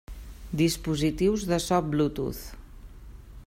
Dispositius 0.61 1.45
de 1.51 1.59
so 1.67 1.79
Bluetooth. 1.91 2.43